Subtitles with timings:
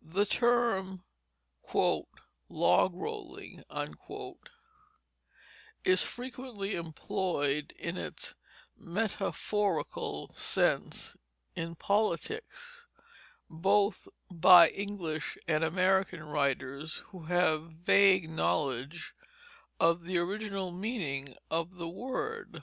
[0.00, 1.02] The term
[1.74, 3.64] "log rolling"
[5.82, 8.36] is frequently employed in its
[8.76, 11.16] metaphorical sense
[11.56, 12.86] in politics,
[13.50, 19.12] both by English and American writers who have vague knowledge
[19.80, 22.62] of the original meaning of the word.